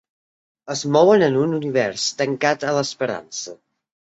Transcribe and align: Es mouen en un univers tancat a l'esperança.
Es 0.75 0.81
mouen 0.95 1.25
en 1.27 1.37
un 1.43 1.53
univers 1.57 2.07
tancat 2.23 2.67
a 2.71 2.75
l'esperança. 2.79 3.55